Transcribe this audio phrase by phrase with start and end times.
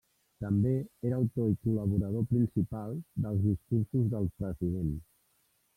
[0.43, 0.71] També
[1.09, 4.95] era autor i col·laborador principal dels discursos del president.